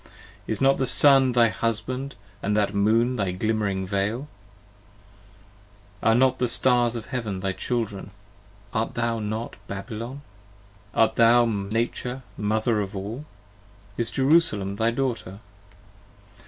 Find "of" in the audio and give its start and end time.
6.95-7.05, 12.81-12.95